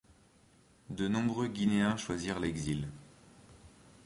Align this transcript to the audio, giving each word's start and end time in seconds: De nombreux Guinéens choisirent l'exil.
De 0.89 1.07
nombreux 1.07 1.45
Guinéens 1.47 1.95
choisirent 1.95 2.39
l'exil. 2.39 2.87